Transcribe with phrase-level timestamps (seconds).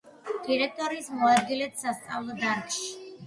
[0.45, 2.89] დირექტორის მოადგილედ სასწავლო დარგში.